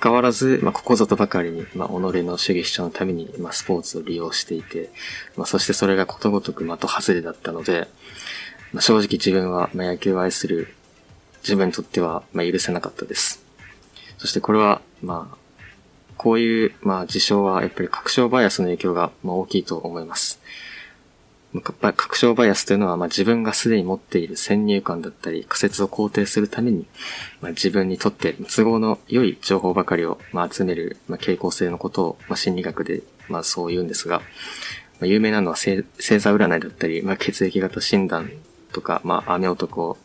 [0.00, 4.90] 関わらず、まあ、ここぞとばかりに、まあ、己の主義主張のために、まあ、スポーツを利用していて、
[5.36, 7.88] まあ、そしてそれがことごとく的外れだったので、
[8.72, 10.74] まあ、正直自分は、まあ、野球を愛する
[11.42, 13.44] 自分にとっては、まあ、許せなかったです。
[14.16, 15.36] そしてこれは、まあ、
[16.16, 20.40] こういう、まあ、事象は、やっぱり確証バイアスの影響が、まあ、大きいと思います。
[21.58, 26.86] 確証バイアスというのは、まあ、自分がすでに持っている先入観だったり仮説を肯定するために、
[27.40, 34.24] まあ、自分にとって都合の良い情報ばかりを、まあ、集める、まあ、傾向性のことを、まあ、心理学で、まあ、そう言うんですが、ま
[35.02, 35.82] あ、有名なのは星
[36.20, 38.30] 座占いだったり、まあ、血液型診断
[38.72, 39.98] とか、まあ、雨男、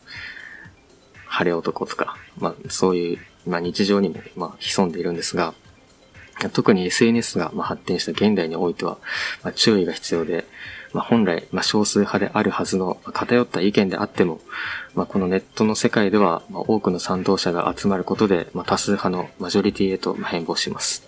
[1.27, 5.53] 晴れ男とか、まあ、そういう、まあ、日常にも、まあ、潜んでいるんですが、
[6.53, 8.97] 特に SNS が発展した現代においては、
[9.43, 10.45] まあ、注意が必要で、
[10.95, 14.39] まあ、本来、まあ、少数派であるはずの偏った意見であっても、
[14.93, 21.05] まあ、このネットの世界では、まあ、多くの賛同者が集まることで、まあ、多数派のマジョリティへと変貌します。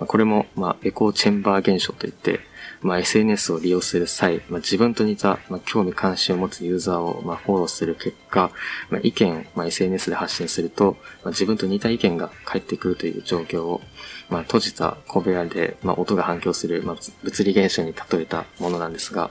[0.00, 2.40] まあ、これも、まあ、エコーチェンバー現象といって、
[2.82, 8.50] まあ、SNS を利用する際、まあ、自分と似た、まあ、興味関心を持つユーザーを、まあ、フォローする結果、
[8.90, 13.80] まあ、意見を、まあ、SNS で発信すると、まあ、自分と似た意見が返ってくるという状況を、
[14.28, 19.30] まあ、閉じた小部屋で、まあ、音が反響する、まあ、物理現象に例えたものなんですが、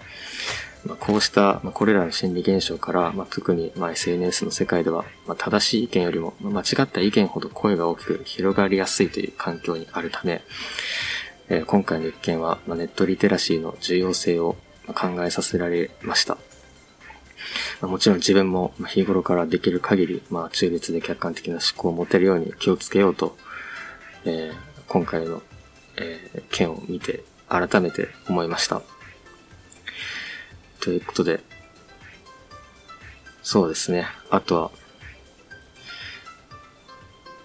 [0.86, 10.42] まあ、こうした、まあ、これらの心理現象から、まあ、特に、まあ、SNS の世界では、まあ、正しい意見よりも、まあ、間違った意見ほど声が大きく広がりやすいという環境にあるため、
[11.54, 14.56] え、今回の一件は、まあ、ネットリテラシーの重要性を
[14.88, 16.38] 考えさせられました。
[17.82, 23.38] ま、もちろん自分も日頃からできる限り、まあ、中立で客観的な思考を持てるように気をつけようと、
[24.26, 25.42] えー今回の、
[25.96, 28.82] えー、件を見て改めて思いました。
[30.82, 31.40] ということで、
[33.42, 34.08] そうですね。
[34.30, 34.72] あとは、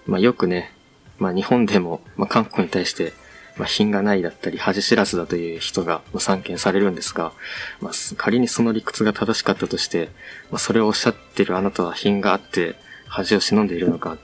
[0.06, 0.72] まあよくね、
[1.20, 3.12] まあ日本でも、まあ韓国に対して、
[3.56, 7.32] まあ品がないだったり恥知らずだという人が散見されるんですが、
[7.80, 10.10] まあ仮にその理屈が正しかったとして、
[10.50, 14.18] まあそれをおっしゃってるあなたは品があって恥を忍んでいるのか、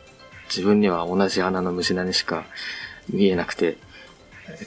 [0.48, 2.44] 自分には同じ穴の無地なにしか
[3.08, 3.78] 見えなくて、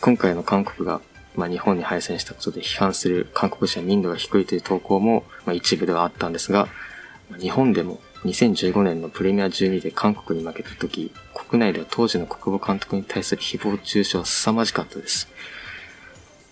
[0.01, 1.01] 今回の韓国が、
[1.35, 6.67] まあ、日本に敗戦したことで批判する韓国人は民度が低いという投稿も、まあ、一部ではあったんですが、
[7.39, 15.29] 日本でも2015年のプレミア12で韓国に負けた時、国内では当時の国母監督に対する誹謗中傷は凄まじかったです。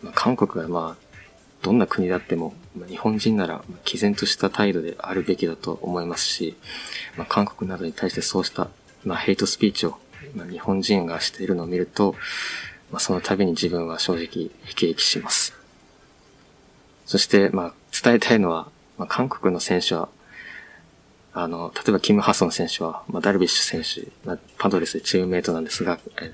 [0.02, 1.04] まあ、韓国がまあ、
[1.62, 6.56] どんな国だっても、ま、日本人なら毅然とした態度であるべきだと思いますし、
[7.18, 8.70] まあ、韓国などに対してそうした、
[9.04, 9.98] まあ、ヘイトスピーチを
[10.36, 12.16] まあ、日本人がしているのを見ると、
[12.92, 15.54] まあ、その度に自分は正直、辟易します。
[17.06, 17.74] そして、まあ、
[18.04, 20.10] 伝えたいのは、まあ、韓国の選手は、
[21.34, 26.34] あの、例えばキム・ハソン選手は、まあ、ダルビッシュ選手、まあ、パドレスでチームメイトなんですが、え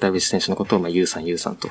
[0.00, 1.68] ダルビッシュ選手のことを、まあ、ユウさん、ユウさんと、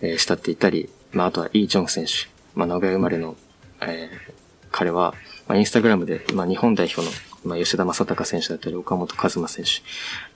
[0.00, 2.12] えー、慕っていたり、まあ、あとはイ・ジョンフ選手、
[2.54, 3.36] まあ、名古屋生まれの、
[3.80, 4.32] えー、
[4.70, 5.14] 彼は、
[5.48, 7.08] まあ、インスタグラムで、まあ、日本代表の
[7.44, 9.70] まあ、吉田正尚選手だったり、岡本和真選手、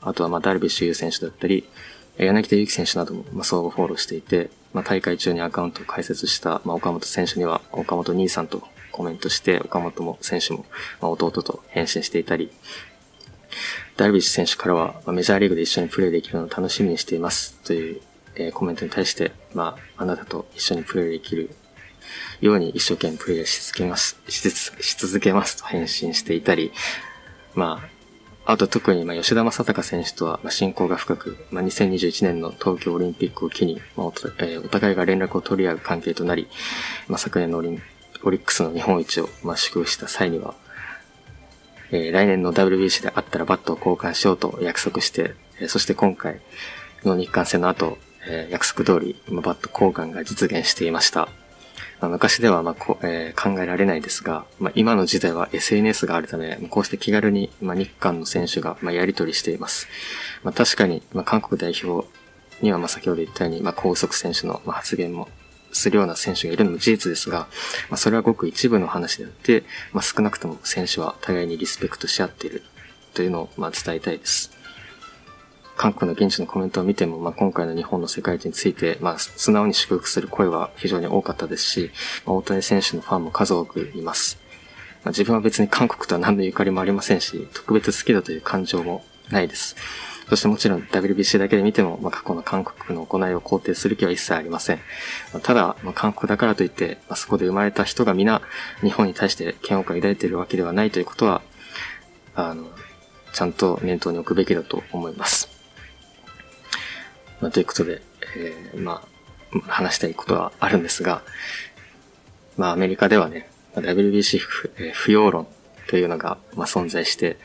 [0.00, 1.68] あとはまあ、ダルビッシュ有選手だったり、
[2.18, 8.62] 柳田祐希選手なども、まあ、相互フォローしていて、まあ、大会中にアカウントを開設した、まあ、岡本選手には、岡本兄さんと
[8.96, 10.64] コメントして、岡本も選手も、
[11.02, 12.50] まあ、弟と返信していたり、
[13.96, 18.00] ダルビッシュ選手からは、ま、メジャーリーグで一緒にプレーできるのを楽しみにしていますという、
[18.36, 21.50] え、コメントに対して、まあ、あなたと一緒にプレーできる
[22.40, 26.72] ように一生懸命プレーし続けます、しし続けますと返信していたり、
[27.54, 27.82] ま
[28.46, 36.46] あ、あと特に、まあ、吉田正尚選手とは、まあ、親交が深く、まあ、2021年の東京オリンピックを機に、まあおえー、お互いが連絡を取り合う関係となり、
[37.08, 37.82] まあ、昨年のオリン
[38.26, 40.54] オリックスの日本一を、まあ、祝福した際には、
[41.92, 46.40] えー、来年の WBC であったらバットを交換しようと約束して、えー、そして今回
[47.04, 47.98] の日韓戦の後、
[48.28, 51.28] えー、約束通りま、バット交換が実現していました。
[52.00, 59.86] まあ、昔ではまあこ、えー、考えられないですが、まあ、今の時代は SNS があるため、こうして気軽に、まあ、日韓の選手が、まあ、やり取りしています。
[60.42, 62.08] まあ、確かに、まあ、韓国代表
[62.60, 65.28] には、まあ、先ほど言ったように、まあ、高速選手の、ま、発言も
[65.76, 67.40] するような選手がいるのも事実ですが、
[67.88, 72.62] まあ、それはごく一部の話であって、まあ、少なくとも選手は互いにリスペクトし合っている
[73.14, 74.50] というのを、まあ、伝えたいです。
[75.76, 81.90] 韓国の現地のコメントを見ても、まあ、今回の日本の世界一について、まあ、素直に祝福する声は非常に多かったですし、
[82.24, 84.38] まあ、大谷選手のファンも数多くいます。
[85.04, 89.76] まあ、自分は別に韓国とは何のゆかりもありませんし、特別好きだという感情もないです。
[90.28, 94.80] そしてもちろん WBC だけで見ても、まあ、過去の韓国の行いを肯定する気は一切ありません。
[95.42, 98.42] ただ、まあ、韓国だからといって、まあ、そこで生まれた人が皆
[98.82, 101.42] 日本に対して嫌悪感を抱いているわけではないということは、
[102.34, 102.66] あの、
[103.32, 105.48] ちゃんと念頭に置くべきだと思います。
[107.40, 108.02] まあ、ということで、
[108.36, 109.06] えー、ま
[109.54, 111.22] あ、話したいことはあるんですが、
[112.56, 115.46] まあ、アメリカではね、WBC 不,、えー、不要論
[115.88, 117.36] というのが、まあ、存在して、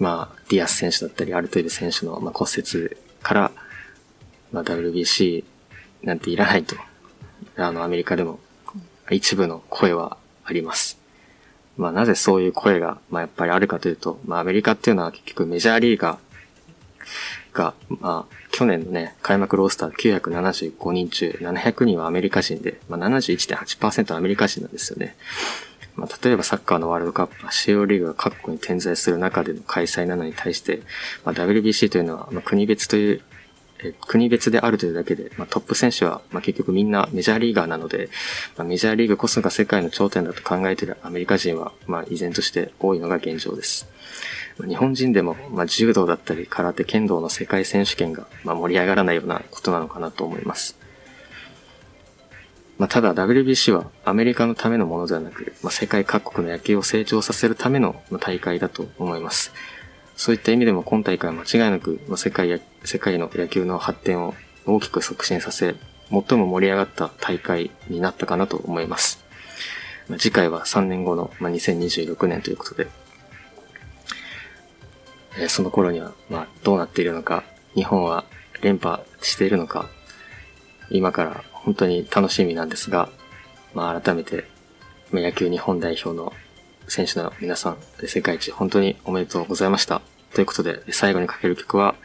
[0.00, 3.52] まあ、ディアス選手だったり、アルトイル選手の、まあ、骨折から、
[4.50, 5.44] まあ、WBC
[6.02, 6.74] なんていらないと、
[7.56, 8.40] あの、アメリカでも
[9.10, 10.98] 一部の声はあります。
[11.76, 25.16] まあ、なぜそういう声が、まあ、やっぱりあるかというと、まあ、アメリカっていうのは結局メジャーリーガーが、まあ、去年のね、開幕ロースター975人中700人はアメリカ人で、まあ、71.8%アメリカ人なんですよね。
[26.00, 30.80] まあ、例えばサッカーのワールドカップは主要リーグが各国に点在する中での開催なのに対して、
[31.26, 33.22] まあ、WBC というのは、まあ、国別という、
[33.84, 38.08] え国別であるというだけで、まあ、トップ選手は、まあ、結局みんなメジャーリーガーなので、
[38.56, 43.86] まあ、メジャーリーグこそが世界の頂点だと考えているアメリカ人は、まあ、依然として多いのが現状です。
[44.56, 50.78] まあ、日本人でも、まあ、柔道だったり空手剣道の世界選手権が、まあ、盛り上がらないようなことなのかなと思います。
[52.80, 59.52] まあ、ただ WBC はアメリカのためのものではなく、まあ、世界各国の野球を成長させるための大会だと思います。
[60.16, 65.74] そういった意味でも今大会は間違いなく、まあ、世界や、世界の野球の発展を大きく促進させ、
[66.10, 69.22] 最も盛り上がった大会になったかなと思います。
[70.08, 72.88] まあ、次回は3年後の、まあ、2026年ということで、
[75.38, 78.24] えー、その頃には、まあ、どうなっているのか、日本は
[78.62, 79.90] 連覇しているのか、
[80.88, 83.08] 今から本当に楽しみなんですが、
[83.74, 84.44] まあ改めて、
[85.12, 86.32] 野球日本代表の
[86.88, 90.02] 選手の皆さん、世界一本当におめでとうございました。
[90.34, 91.96] ということで、最後にかける曲は、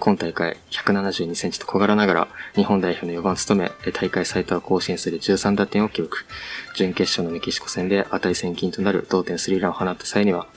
[0.00, 6.24] 今大会172センチと小柄ながら、日本代表の4番を務め、大会最多を更新する13打点を記録。
[6.74, 10.48] 準決勝のメキシコ戦で値千金となる同点スリーランを放った際には、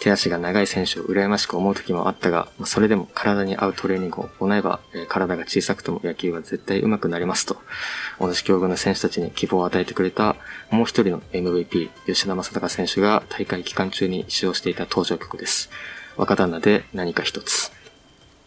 [0.00, 7.56] 手足が長い選手を羨ましく思う時もあったが、それでも体に合うトレーニングを行えば、体が小さくとも野球は絶対上手くなりますと、
[8.20, 10.36] 同じ境遇の選手たちに希望を与えてくれた、
[10.70, 15.68] もう一人の MVP、吉田正尚選手が大会期間中に使用していた登場曲です。
[16.16, 17.72] 若旦那で何か一つ。